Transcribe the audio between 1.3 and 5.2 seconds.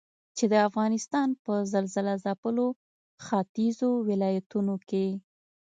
په زلزلهځپلو ختيځو ولايتونو کې